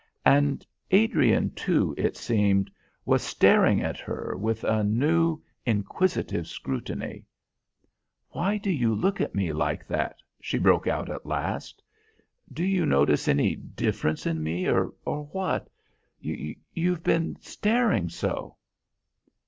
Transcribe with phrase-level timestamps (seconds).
[0.25, 2.71] And Adrian, too, it seemed,
[3.05, 7.23] was staring at her with a new, inquisitive scrutiny.
[8.29, 11.83] "Why do you look at me like that?" she broke out at last.
[12.51, 15.69] "Do you notice any difference in me, or what?
[16.19, 18.57] You you've been staring so!"